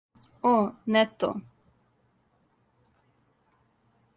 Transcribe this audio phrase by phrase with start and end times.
[0.51, 0.53] О,
[0.95, 1.29] не то.